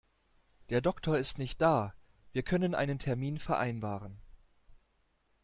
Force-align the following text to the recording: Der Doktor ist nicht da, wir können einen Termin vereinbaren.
Der 0.71 0.81
Doktor 0.81 1.19
ist 1.19 1.37
nicht 1.37 1.61
da, 1.61 1.93
wir 2.31 2.41
können 2.41 2.73
einen 2.73 2.97
Termin 2.97 3.37
vereinbaren. 3.37 4.19